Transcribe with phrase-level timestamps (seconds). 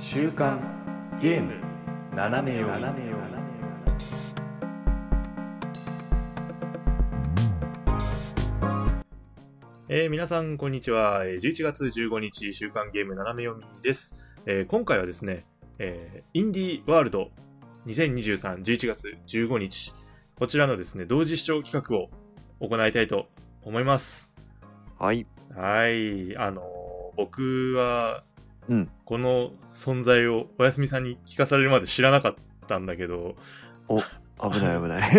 [0.00, 0.60] 週刊
[1.20, 1.54] ゲーム
[2.14, 3.08] 斜め読み
[9.88, 11.24] えー皆さん、こんにちは。
[11.24, 14.14] えー11月15日、週刊ゲーム斜め読みです。
[14.46, 15.44] えー今回はですね、
[15.78, 17.30] えーインディーワールド
[17.86, 19.94] 2023、11月15日、
[20.36, 22.10] こちらのですね、同時視聴企画を
[22.60, 23.26] 行いたいと
[23.62, 24.32] 思います。
[24.98, 25.26] はい。
[25.56, 28.22] はい、あのー僕は、
[28.68, 28.90] うん。
[29.04, 32.34] この存在をおやすみさんに聞かされるまで知らなかっ
[32.66, 33.36] たんだけど、
[33.88, 35.10] 危ない危ない。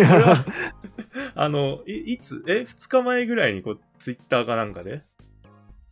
[1.34, 5.02] あの、い いつ、え、2日前ぐらいにこう、ツイッターかなんかで、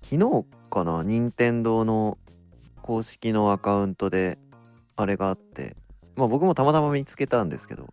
[0.01, 1.03] 昨日かな？
[1.03, 2.19] 任天堂の
[2.83, 4.39] 公式のアカウントで
[4.97, 5.77] あれがあって、
[6.17, 7.93] まあ僕もたまたま見つけたんですけど、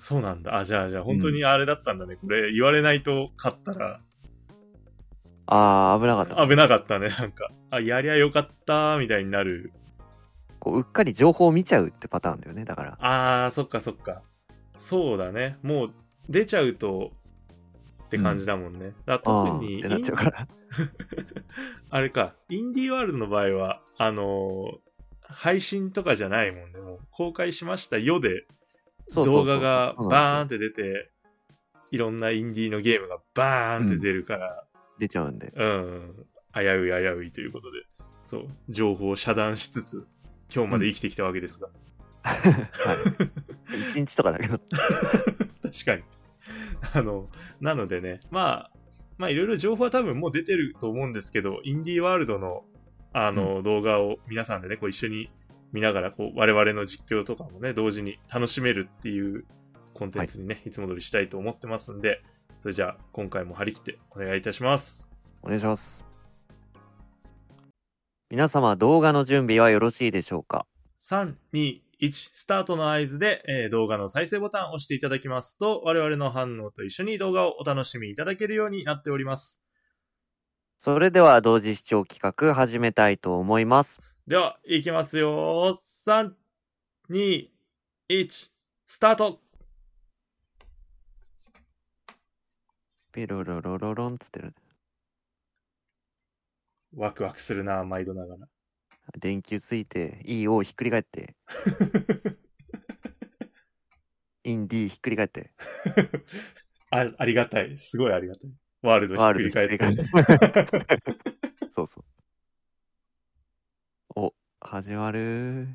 [0.00, 0.56] そうなんだ。
[0.56, 2.16] あ、じゃあ、じゃあ、本当にあれだったんだね。
[2.16, 4.00] これ、言われないと勝ったら、
[5.50, 6.48] あー危なかった。
[6.48, 7.08] 危なかったね。
[7.08, 9.72] なんか、あ、やりゃよかった、みたいになる。
[10.58, 12.64] こううっかり情報を見ちゃうってパターンだよね。
[12.64, 12.98] だから。
[13.00, 14.22] あー、そっかそっか。
[14.76, 15.58] そうだね。
[15.62, 15.92] もう、
[16.28, 17.12] 出ちゃうと、
[18.04, 18.92] って感じだもんね。
[19.06, 20.48] だからあ特に、なっちゃうから。
[21.90, 24.90] あれか、インディーワールドの場合は、あのー
[25.32, 26.80] 配信とかじゃないもんね。
[26.80, 28.46] もう公開しましたよで、
[29.14, 31.10] 動画がバーンって出て、
[31.90, 34.64] いろんなインディーのゲームがバーンって出るから、
[35.00, 35.52] 出ちゃうんで。
[35.56, 37.78] うん、危うい危ういということで、
[38.24, 40.06] そう、情報を遮断しつつ、
[40.54, 41.68] 今日まで生きてきたわけですが、
[42.22, 42.34] は
[43.74, 43.80] い。
[43.88, 44.58] 一日とかだけど。
[44.58, 46.02] 確かに。
[46.94, 47.28] あの、
[47.60, 48.72] なのでね、まあ、
[49.16, 52.64] まあいろいろ情報は多分もう出てると思うんですけど、インディーワールドの、
[53.12, 55.30] あの、動画を皆さんでね、こう一緒に
[55.72, 59.44] 見ながら、こう、我々の実況とかもね、同時に楽しめるっていう
[59.94, 62.22] コンテンツにね、い、つも通りしたいと思ってますんで、
[62.60, 65.08] それじゃあ、今回も張り切ってお願いいたします。
[65.42, 66.04] お願いします。
[68.28, 70.66] 皆様動画の準備はよろしいでしょうか
[71.00, 79.62] ？3、2、1、スタートの合図で、えー動画の再生ボタンを押していただきますと、我々の反応と一緒に動画をお楽しみいただけるようになっております。
[80.76, 84.02] それでは同時視聴企画始めたいと思います。
[84.26, 85.74] では、いきますよ。
[86.06, 86.32] 3、
[87.10, 87.48] 2、
[88.10, 88.50] 1、
[88.84, 89.40] スタート
[93.12, 94.54] ピロロロロロンつってる。
[96.94, 98.46] ワクワクするな、毎度ながら。
[99.18, 101.34] 電球ついて、E をひっくり返って、
[104.44, 105.52] インディひっくり返って、
[106.90, 107.76] あありがたい。
[107.76, 108.50] すごいありがたい。
[108.82, 109.08] ワール。
[109.08, 109.76] ドひっくり返って。
[111.72, 112.04] そうそう。
[114.14, 115.66] お、始まる。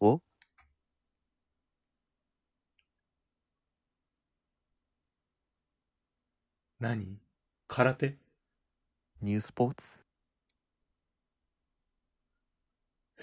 [0.00, 0.20] お
[6.78, 7.18] 何？
[7.68, 8.16] 空手？
[9.22, 10.00] ニュースポーツ？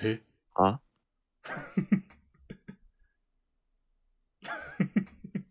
[0.01, 0.21] え？
[0.55, 0.79] あ？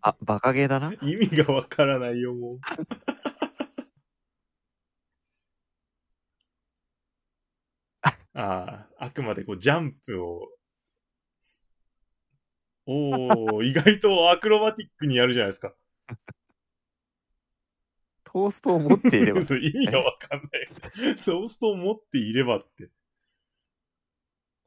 [0.02, 0.92] あ、バカゲーだな。
[1.00, 2.58] 意味がわからないよ、もう。
[8.34, 10.48] ああ、あくまでこうジャンプを。
[12.86, 15.74] おお、意外とアクロバティックにやるじゃないですか。
[18.32, 19.44] トーストを持っていれば。
[19.44, 20.66] そう意味がわかんない。
[21.22, 22.88] トーストを持っていればって。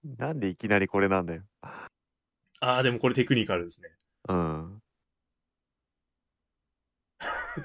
[0.03, 1.41] なんでいきなりこれなんだよ。
[1.61, 1.89] あ
[2.59, 3.89] あ、でもこれテクニカルですね。
[4.29, 4.81] うん。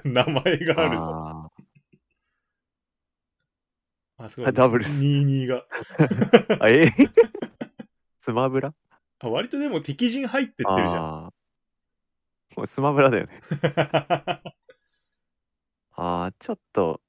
[0.05, 1.51] 名前があるぞ。
[4.17, 4.49] ああ、すごい。
[4.49, 5.67] あダブルス22が。
[5.99, 6.89] ー あ、え？
[8.19, 8.73] スマブラ？
[9.19, 11.33] あ割とでも敵陣入ってってるじゃん。
[12.57, 13.39] もうスマブラだよね。
[16.03, 17.01] ああ、ちょっと、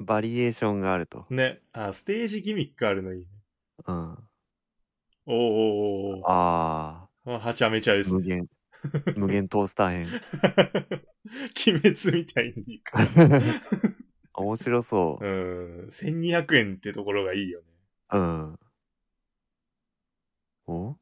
[0.00, 1.28] バリエーションがあると。
[1.30, 1.62] ね。
[1.72, 3.26] あ、ステージギミックあるのいいね。
[3.86, 4.28] うん。
[5.26, 8.18] おーおーおーああはちゃめちゃであ、すね。
[8.18, 8.48] 無限、
[9.14, 10.16] 無限トースター編。
[11.66, 12.98] 鬼滅みたいにいいか。
[14.34, 15.86] 面白そうう。
[15.86, 15.90] ん。
[15.90, 17.66] 1200円ってところがいいよね。
[18.10, 18.58] うん。
[20.66, 20.96] お？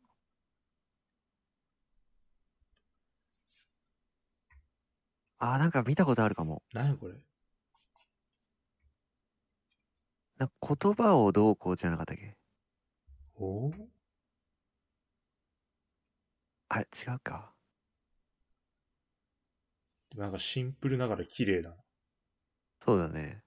[5.40, 6.62] あー、なんか見たことあるかも。
[6.72, 7.14] 何これ？
[10.38, 12.36] なんか言葉をどうこうじゃなかったっけ？
[13.36, 13.72] お？
[16.68, 17.52] あれ、違うか。
[20.16, 21.76] なんかシンプルながら綺麗だな。
[22.80, 23.42] そうだね。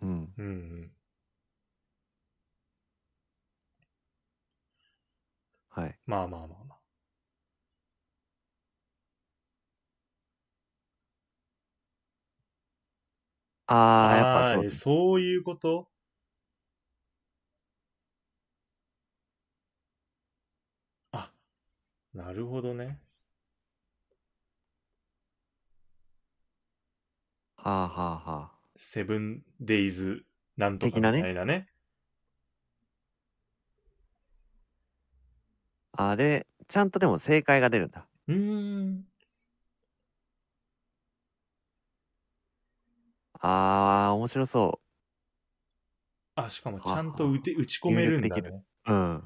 [0.00, 0.32] うん。
[0.38, 0.90] うんうん。
[5.70, 5.90] はい。
[6.06, 6.78] まあまあまあまあ。
[13.68, 14.70] ああ、やっぱそう。
[14.70, 15.88] そういうこと？
[21.12, 21.32] あ、
[22.14, 23.00] なるほどね。
[27.56, 28.58] はあはあはあ。
[28.76, 30.24] セブンデイズ
[30.56, 31.71] なんとかみ的なねなね。
[35.92, 38.06] あれ、ちゃんとでも正解が出るんだ。
[38.28, 39.04] うーん。
[43.40, 44.80] ああ、面白そ
[46.34, 48.64] あ、しかもちゃんと打て打ち込めるんだね。
[48.86, 48.92] う。
[48.92, 49.22] うん。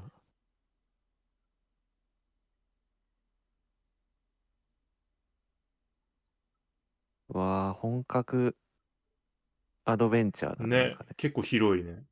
[7.28, 8.56] わあ、本格
[9.84, 10.88] アドベンチャーだね。
[10.88, 12.02] ね結構広いね。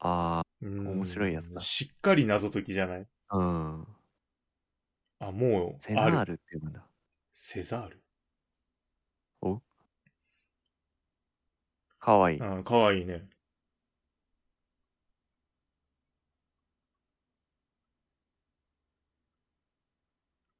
[0.00, 3.06] あうーん面白いやつだしっかり謎解きじゃない？
[3.28, 3.86] あ、うん。
[5.20, 6.24] あ、もうセナー。
[6.24, 6.82] ルっていうんだ。
[7.32, 8.00] セザール？
[12.00, 12.40] かわいい。
[12.42, 13.28] あかわいいね。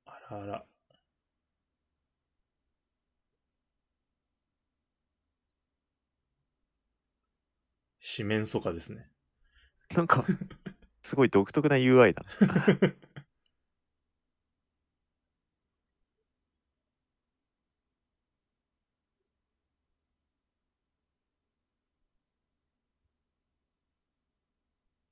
[0.07, 0.67] あらあら。
[8.01, 9.10] 四面楚歌ですね。
[9.97, 10.25] なんか、
[11.03, 12.25] すごい独特な UI だ。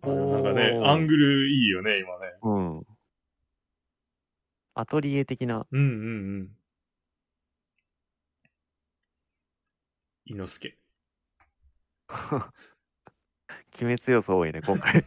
[0.01, 2.33] なんかねアングルいいよね、今ね。
[2.43, 2.87] うん。
[4.75, 5.67] アトリエ的な。
[5.73, 6.57] うんうんうん。
[10.25, 10.79] 伊之助。
[13.79, 15.05] 決め強さ多いね、今回。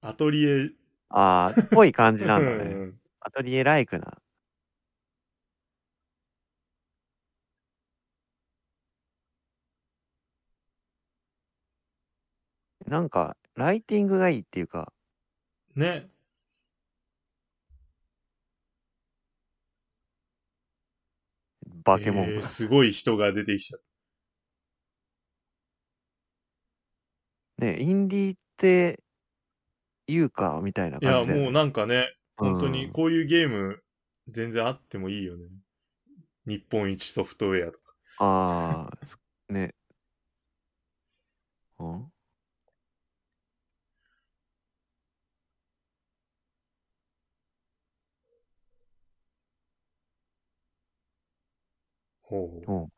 [0.00, 0.70] アトリエ。
[1.10, 2.64] ああ、っぽい感じなんだうね。
[2.64, 4.16] んアトリエライクな。
[12.86, 14.94] なんか、ライティングがいいっていうか、
[15.76, 16.08] ね。
[21.84, 22.24] バケモン。
[22.26, 23.80] えーすごい人が出てきちゃっ
[27.58, 29.02] ね、インディーって
[30.06, 31.06] 言うか、みたいなた。
[31.06, 33.82] いや、感じで、もうなんかね、本当うんにこういうゲーム
[34.28, 35.48] 全然あってもいいよね。
[36.46, 37.94] 日本一ソフトウェアとか。
[38.18, 39.18] ああ、そ
[39.48, 39.74] ね。
[41.78, 42.12] うん
[52.32, 52.72] ほう。
[52.72, 52.92] うん。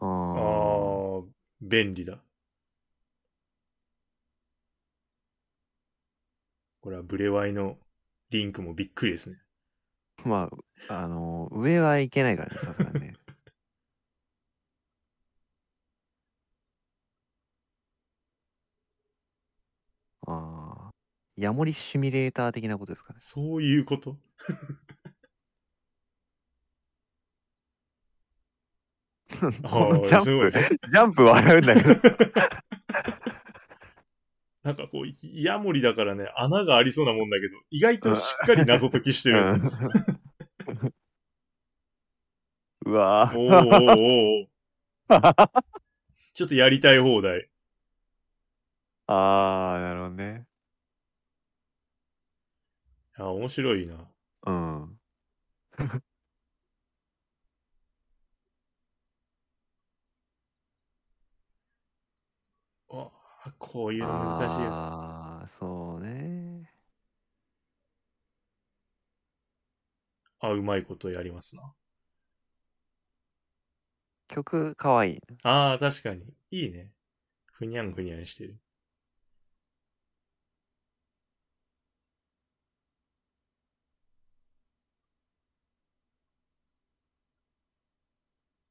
[0.00, 1.18] あああ。
[1.20, 1.24] あ、
[1.60, 2.22] 便利だ。
[6.80, 7.78] これはブレワイの
[8.30, 9.38] リンクもびっくりですね。
[10.24, 10.50] ま
[10.88, 13.14] あ、あの上はいけないからね、さすがにね。
[21.38, 23.20] ヤモリシミュレーター的なことですかね。
[23.20, 24.16] そういうこと？
[29.30, 31.88] このジャすごいンプ、ジャンプ笑うんだけど。
[34.64, 39.38] なんかこう、ヤモリだからね、穴がありそうなもんだけど、意外としっかり謎解きしてる。
[39.38, 39.70] うん
[42.86, 44.48] うわおーおー
[45.10, 45.46] おー
[46.34, 47.48] ちょっとやりたい放題。
[49.06, 50.47] ああ、なるほどね。
[53.18, 54.08] あ、面白いな。
[54.46, 55.00] うん。
[62.90, 63.10] あ、
[63.58, 64.74] こういうの難しいよ。
[64.74, 66.72] ああ、そうね。
[70.40, 71.74] あ、うまいことやりますな。
[74.28, 75.20] 曲かわいい。
[75.42, 76.22] ああ、確かに。
[76.50, 76.90] いいね。
[77.52, 78.58] ふにゃんふにゃんしてる。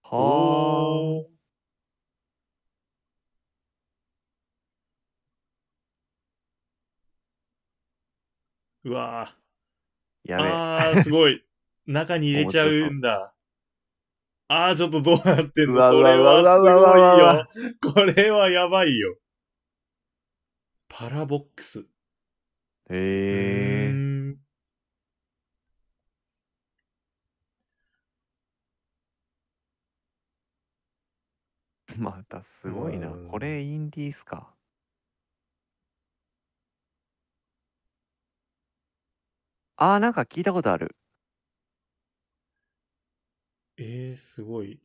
[0.09, 1.37] はおー
[8.85, 9.37] うわあ。
[10.23, 10.51] やべえ。
[10.51, 11.43] ーあー、すごい。
[11.85, 13.33] 中に入れちゃうんだ。
[14.49, 17.47] あー、ちょっとどうなってんうわのそうれはすごいよ。
[17.93, 19.17] これはやばいよ。
[20.87, 21.79] パラボックス。
[21.79, 21.85] へ
[22.91, 24.06] えうー
[31.99, 34.55] またすごいなうんこれインディーっすか
[39.75, 40.95] あーなんか聞いたことある
[43.77, 44.79] えー、すごい。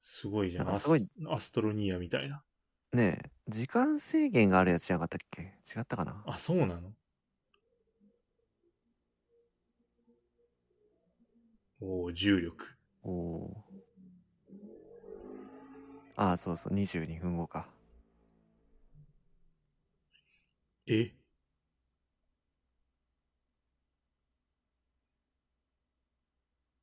[0.00, 0.66] すごいじゃん。
[0.66, 2.42] なんかすごいアストロニアみたいな。
[2.92, 5.42] ねえ時間制限があるやつじゃなかったっけ？
[5.42, 6.22] 違ったかな？
[6.26, 6.92] あ、そうなの？
[11.80, 12.76] おお重力。
[13.02, 13.80] おおー。
[16.16, 17.68] ああそうそう22分後か。
[20.86, 21.12] え？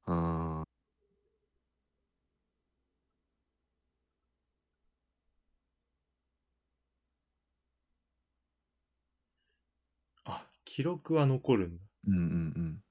[0.07, 0.46] うーん
[10.77, 11.83] 記録は残るんだ。
[12.07, 12.23] うんうんう
[12.59, 12.83] ん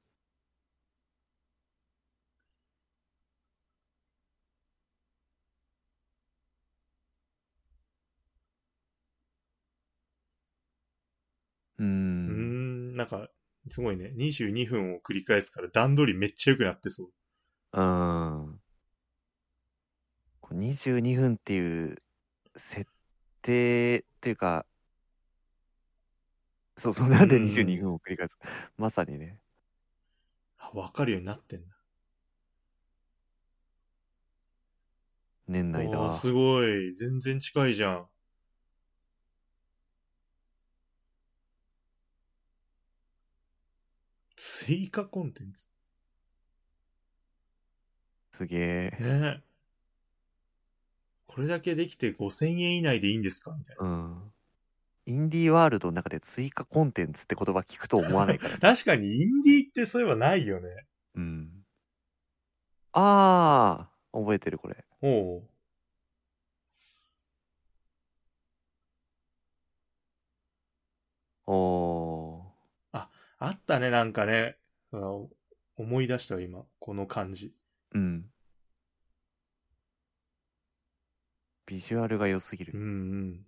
[11.79, 13.29] うーうーんん、なんか、
[13.71, 14.11] すごいね。
[14.17, 17.07] 22分を繰り返すから段取りめっちゃ良くなってそう。
[17.73, 18.61] うーん
[20.41, 22.03] こう22分っていう
[22.57, 22.91] 設
[23.43, 24.67] 定というか
[26.77, 28.39] そうそうなんでうん22分を繰り返す
[28.77, 29.41] まさにね
[30.59, 31.75] あ、わかるようになってんだ。
[35.49, 36.93] 年内だおーすごい。
[36.95, 38.07] 全然近いじゃん。
[44.35, 45.69] 追加コンテンツ？
[48.33, 49.43] すげえね
[51.27, 53.55] これだけできて5000円以内でいいんですか？
[53.57, 53.85] みたいな。
[53.85, 54.33] うん
[55.07, 60.87] インディーワールドの中で追加コンテンツって言葉聞くと思わないからね 確かにインディーってそういえばないよね。
[61.15, 61.53] うん
[62.93, 65.49] ああ覚えてるこれおう
[71.47, 72.57] おお
[73.39, 74.57] あったね、なんかね。
[74.93, 76.65] 思い出したわ今。
[76.79, 77.53] この感じ。
[77.95, 78.31] ーうん
[81.67, 83.47] ビジュアルが良すぎるうんうん。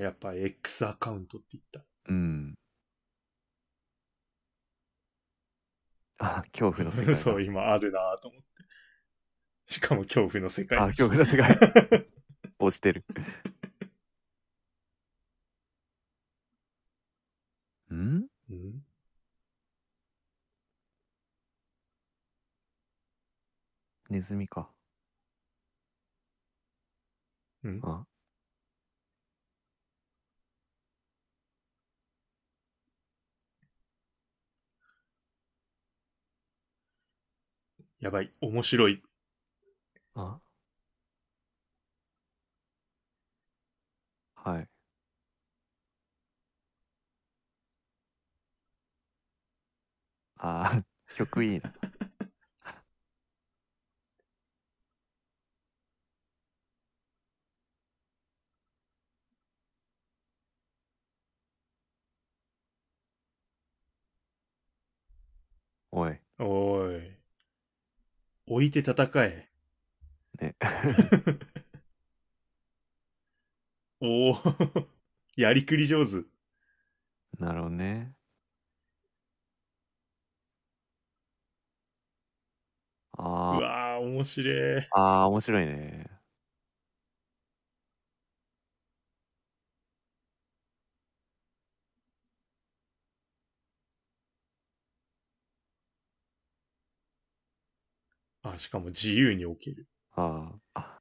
[0.00, 1.84] やっぱ X アカウントって言った。
[2.08, 2.54] うん。
[6.18, 7.16] あ、恐怖の世界だ。
[7.16, 9.72] そう、今あるなと思って。
[9.72, 11.56] しかも恐怖の世界あ、恐怖の世界。
[12.58, 13.04] 押してる。
[17.94, 18.26] ん？
[18.50, 18.84] うん？
[24.10, 24.70] ネズミか。
[27.62, 27.80] うん？
[27.82, 28.06] あ
[38.00, 38.32] やばい。
[38.40, 39.02] 面白い。
[40.14, 40.40] あ？
[44.34, 44.68] はい。
[50.38, 50.84] あー
[51.16, 51.72] 曲いいな。
[65.92, 66.18] おい。
[66.40, 67.09] おーい。
[68.50, 69.48] 置いて戦え。
[70.40, 70.54] ね。
[74.00, 74.36] おお
[75.36, 76.24] やりくり上手。
[77.38, 78.14] なるほどね。
[83.48, 84.90] うあーわー、面白い。
[84.90, 86.09] あー、面白いね。
[98.42, 99.86] あ、しかも自由に置ける。
[100.12, 100.98] あーあ。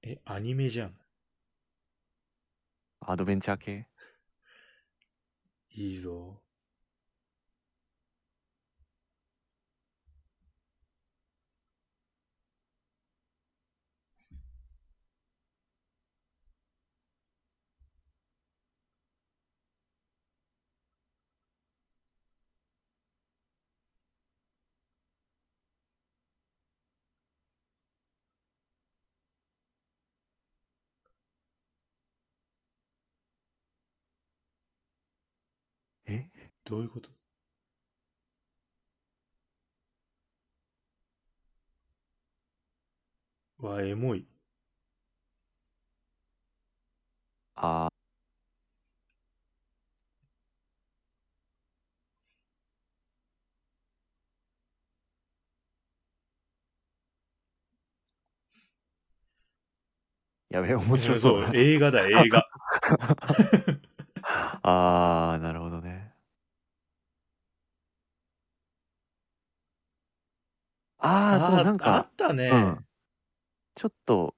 [0.02, 0.98] え、アニメじゃん。
[3.10, 3.88] アドベンチャー系
[5.72, 6.44] いいぞ。
[36.10, 36.26] え
[36.70, 37.10] どういうこと？
[43.60, 44.26] わ、エモい。
[47.56, 61.52] あーやべえ、面白そうだ。
[61.54, 62.44] 映画だ、映画。
[64.64, 65.79] あー、なるほど
[71.02, 71.08] ね。
[71.08, 72.50] あー、そう、なんあかっ、たね。
[72.52, 72.86] うん
[73.76, 74.36] ちょっと、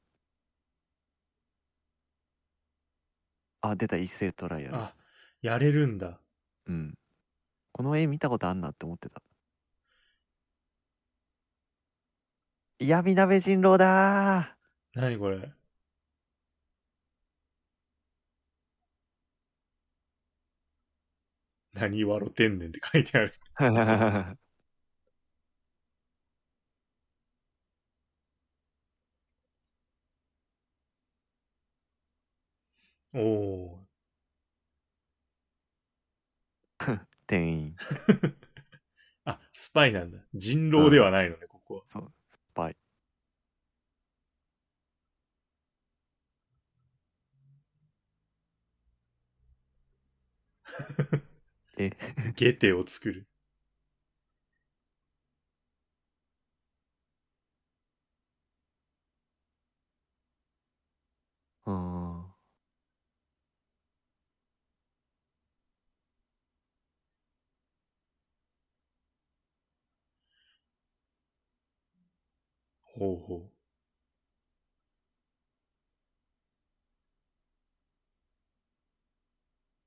[3.62, 4.75] あ、出た、一斉トライアル。
[4.77, 4.96] あ、
[5.41, 6.20] やれるんだ。
[6.68, 6.94] うん。
[7.74, 9.22] この絵見たことあんなって思ってた。
[12.80, 14.58] 闇鍋人狼だ
[14.94, 15.53] 何これ？
[21.74, 23.34] 何笑ってんねんって書いてある。
[33.13, 33.88] おお
[37.27, 37.75] 店員。
[37.77, 38.36] ー。
[39.25, 40.20] あ、スパイなんだ。
[40.34, 41.82] 人狼ではないのね、ここは。
[41.86, 42.77] そう、スパイ。
[51.78, 51.91] え、
[52.36, 53.28] ゲテを作る。
[61.65, 62.01] うーん。
[73.02, 73.50] ほうほ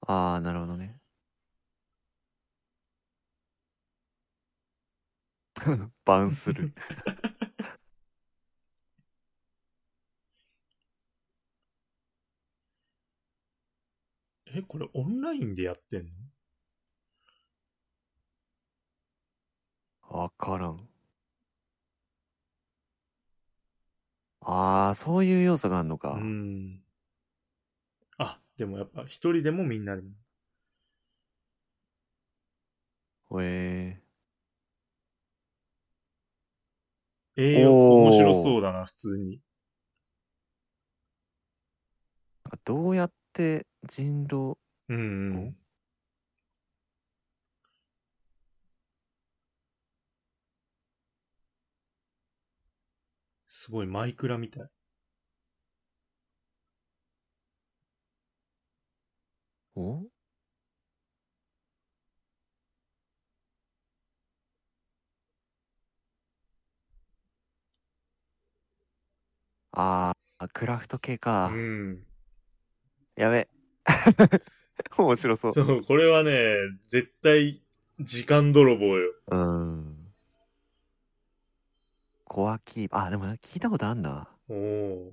[0.07, 0.99] あー、なるほどね。
[6.05, 6.67] バウンする。
[6.67, 6.73] う。
[14.59, 16.11] え、これオンラインでやってんの？
[20.09, 20.89] わからん。
[24.47, 26.13] あー、そういう要素があるのか。
[26.13, 26.81] うん。
[28.19, 30.11] あ、でもやっぱ一人でもみんなでも。
[33.29, 34.01] ほえ
[37.37, 39.41] ええおー面白そうだな、普通に。
[42.53, 44.57] ー、どうやって人狼、
[44.89, 45.01] うんう
[45.49, 45.57] ん。
[53.65, 54.69] すごいマイクラみたい。
[59.75, 60.03] お？
[69.73, 71.47] あー、クラフト系か。
[71.47, 72.05] うん。
[73.17, 73.49] やべ。
[74.99, 75.53] 面白そう。
[75.55, 76.55] そう、これはね、
[76.87, 77.63] 絶対、
[77.99, 79.11] 時間泥棒よ。
[79.29, 79.94] うん。
[82.35, 83.05] コアキーパー。
[83.05, 84.29] あ、でも聞いたことあんな。
[84.49, 85.13] おおー。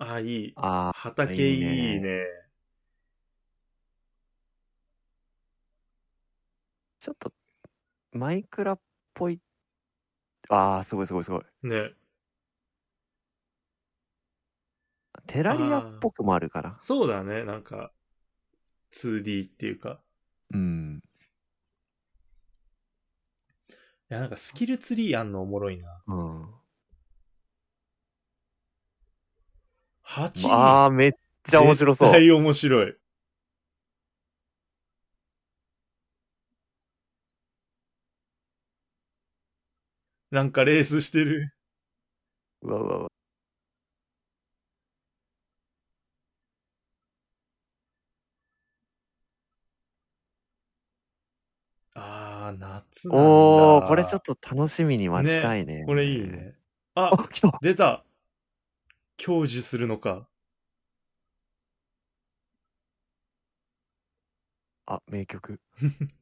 [0.00, 0.52] あ、いい。
[0.56, 1.96] あ畑いいいね。
[1.98, 2.24] いね
[6.98, 7.32] ちょっと、
[8.12, 8.80] マイクラっ
[9.14, 9.40] ぽい。
[10.48, 11.42] あー、すごいすごいすごい。
[11.62, 11.97] ね。
[15.28, 16.76] テラリアっぽくもあるから。
[16.80, 17.44] そうだね。
[17.44, 17.92] なんか、
[18.92, 20.00] 2D っていうか。
[20.52, 21.02] うん。
[24.10, 26.02] いや、なんかスキルツリーあんのおもろいな。
[26.06, 26.46] うん。
[30.02, 30.48] 8人。
[30.50, 31.12] あー、めっ
[31.42, 32.08] ちゃ面白そう。
[32.08, 32.96] 絶対面白い。
[40.30, 41.52] なんかレースしてる。
[42.62, 43.17] うわうわうわ。
[52.92, 53.22] 夏なんだ。
[53.22, 55.84] おー、これちょっと楽しみに待ちたいね。
[55.86, 56.54] これいいね。
[56.94, 58.04] ああ、、来た出た
[59.16, 60.28] 享受するのか。
[64.86, 65.60] あ、名曲。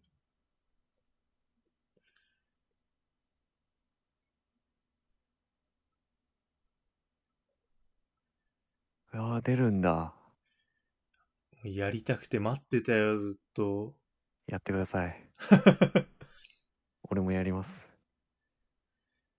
[9.14, 10.14] いやー、出るんだ。
[11.64, 13.94] やりたくて待ってたよ、ずっと。
[14.46, 15.30] やってください。
[17.10, 17.92] 俺もやります。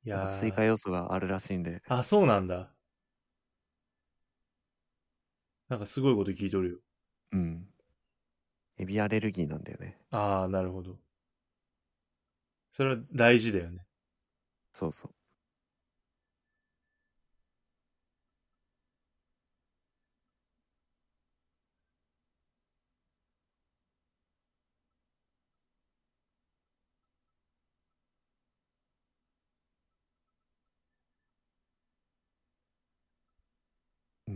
[0.04, 1.82] いやー追加要素があるらしいんで。
[1.88, 2.72] あ、そうなんだ。
[5.70, 6.78] なんかすごいこと聞いとるよ。
[7.34, 7.68] うん。
[8.78, 9.98] エビアレルギーなんだよね。
[10.12, 10.98] ああ、なるほど。
[12.72, 13.86] それは大事だよね。
[14.72, 15.17] そうそう。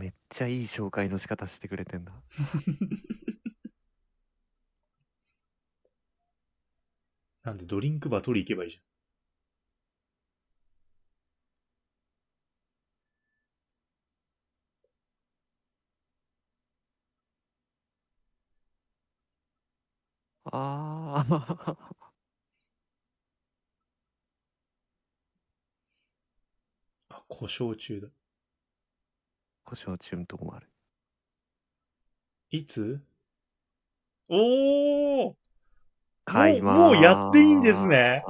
[0.02, 2.10] めっちゃいい紹介の仕方してくれてんだ。
[7.44, 8.82] なんでドリンクバー取り行けばいいじ
[20.44, 21.66] ああ。
[21.68, 21.82] ゃん。
[27.10, 28.08] あ、故障中だ。
[29.72, 30.68] 故障中のとこもある。
[32.50, 33.00] いつ？
[34.28, 35.34] おー
[36.26, 36.78] 買いまーす。
[36.78, 38.22] もうもうやっていいんですね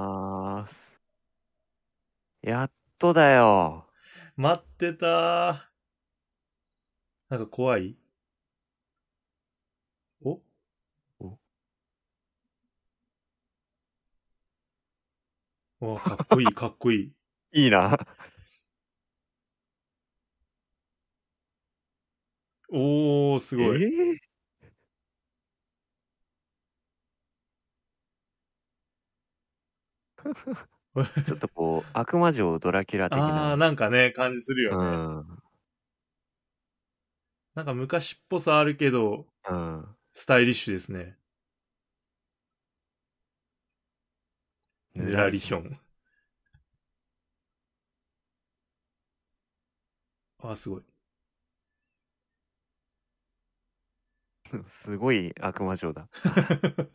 [2.42, 3.88] やっとだよ。
[4.36, 5.60] 待ってたー。
[7.28, 7.96] なんか怖い？
[10.24, 10.40] お？
[11.18, 11.38] お？
[15.80, 17.12] おかっこいい、かっこいい。
[17.64, 17.98] いいな。
[22.72, 23.80] おー、すごい。
[23.82, 24.32] えー
[31.24, 33.54] ちょっとこう、悪魔城ドラキュラ的あな。
[33.54, 34.76] ー、なんかね、感じするよね。
[34.76, 34.84] う
[35.22, 35.42] ん。
[37.54, 39.96] なんか昔っぽさあるけど、うん。
[40.14, 41.18] スタイリッシュですね。
[44.94, 45.78] ぬらりひょん。
[50.38, 50.82] あ、すごい。
[54.66, 56.08] すごい悪魔城だ。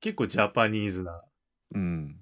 [0.00, 1.22] 結構ジャパニーズな。
[1.74, 2.20] うん。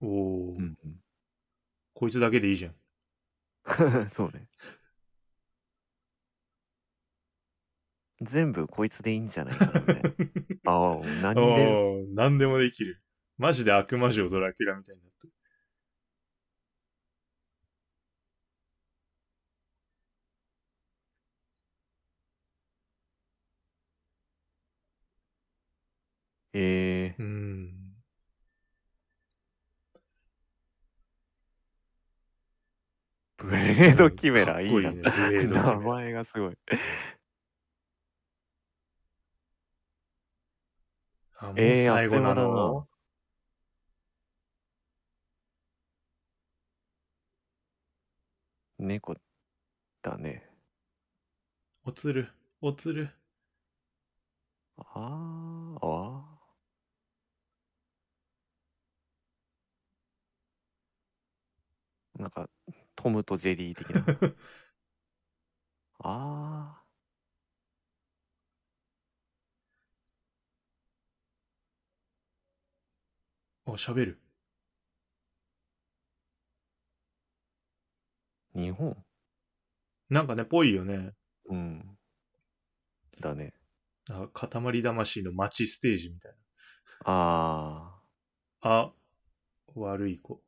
[0.00, 0.76] おお、うん
[1.94, 2.74] こいつだけでいいじゃん。
[4.00, 4.08] うん。
[4.08, 4.47] そうね。
[8.20, 10.10] 全部こいつでいいんじゃないかなみたいな。
[10.64, 13.02] ああ、何で何でもできる。
[13.38, 15.32] マジで悪魔城ドラキュラみたいになってる。
[26.52, 27.74] ええうーん。
[33.38, 34.82] ブレードキメラいいな。
[34.82, 36.58] かっこね、ブレードキメラ 名前がすごい。
[41.40, 42.86] あも最後なの
[48.78, 48.86] な。
[48.86, 49.16] 猫
[50.02, 50.48] だね。
[51.84, 53.10] おつる、おつる。
[54.76, 62.22] あーあー。
[62.22, 62.48] なんか、
[62.96, 64.02] トムとジェリー的な。
[66.00, 66.77] ああ、
[73.76, 74.20] 喋る。
[78.54, 78.96] ー、日本？
[80.10, 81.12] なんかね、ぽいよね。
[81.50, 81.98] うん。
[83.20, 83.52] だね。
[84.10, 86.32] あ塊魂の街ステージみたい
[87.04, 88.00] あ
[88.62, 88.70] な。
[88.70, 88.92] あ、
[89.74, 90.42] 悪い子。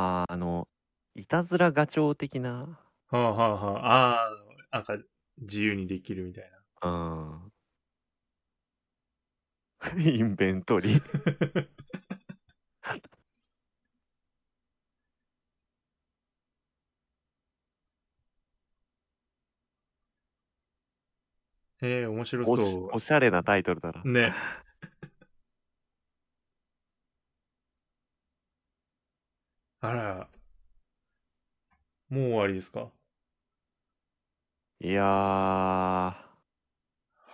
[0.00, 0.68] ああの、
[1.16, 4.14] いたずらガチョウ的な、はあはあはあ。
[4.14, 4.96] ああ、なんか
[5.38, 6.44] 自由にできるみたい
[6.82, 6.88] な。
[6.88, 6.94] う
[7.46, 7.52] ん
[9.98, 11.02] インベントリー。
[21.82, 22.90] ええ面白そう。
[22.92, 24.02] おしゃれなタイトルだな。
[24.04, 24.34] ね。
[29.80, 30.28] あら。
[32.08, 32.88] もう終わりですか？
[34.80, 36.14] いやー、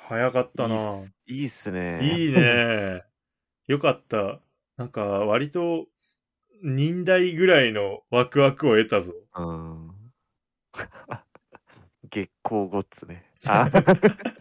[0.08, 0.74] 早かったな。
[0.74, 2.00] いいっすいいっすね。
[2.02, 3.04] いいね。
[3.66, 4.40] よかった。
[4.76, 5.86] なんか、割と、
[6.62, 9.14] 忍耐ぐらいのワクワクを得たぞ。
[9.36, 10.12] うん。
[12.10, 13.30] 月光ゴッツね。
[13.46, 13.68] あ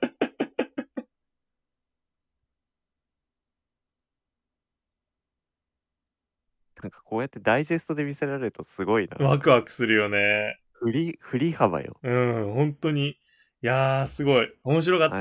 [6.84, 9.26] なんかこうやってダイジェストで見せられるとすごいな。
[9.26, 10.60] ワクワクするよね。
[10.74, 11.98] 振り、振り幅よ。
[12.04, 13.12] うん、本当に。
[13.12, 13.18] い
[13.62, 14.54] やー、すごい。
[14.66, 15.16] 面白かった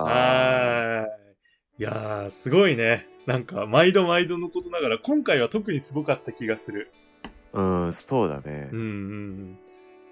[0.00, 1.08] は
[1.78, 1.82] いい。
[1.82, 3.08] いやー、すごいね。
[3.26, 6.92] なんか、毎度毎度のことながら、今回は特にすごかった気がする。
[7.52, 8.78] うん、そうだねうん。
[8.78, 9.58] うんうん。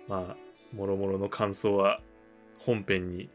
[0.08, 0.36] まあ、
[0.74, 2.00] もろもろの感想は
[2.58, 3.30] 本編に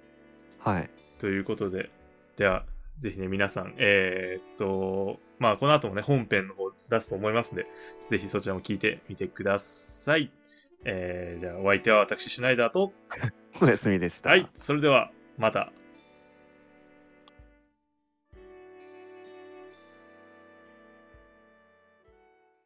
[0.60, 0.90] はい。
[1.18, 1.90] ということで、
[2.36, 2.66] では、
[3.00, 7.68] ぜひね、皆さん、えーっと、まあ、この後もね、本編の方出すと思いますんで、
[8.10, 10.32] ぜひそちらも聞いてみてください。
[10.86, 12.94] えー、じゃあ、お相手は私、シュナイダーと、
[13.62, 14.30] おやすみでした。
[14.30, 15.72] はい、それでは、また。